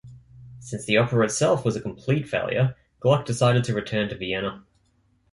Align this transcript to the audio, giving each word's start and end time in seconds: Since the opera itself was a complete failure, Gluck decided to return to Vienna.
Since 0.61 0.85
the 0.85 0.97
opera 0.97 1.25
itself 1.25 1.63
was 1.63 1.75
a 1.75 1.79
complete 1.79 2.27
failure, 2.27 2.75
Gluck 3.01 3.23
decided 3.23 3.63
to 3.65 3.75
return 3.75 4.09
to 4.09 4.15
Vienna. 4.17 4.65